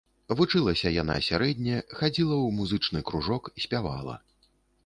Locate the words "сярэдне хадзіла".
1.27-2.35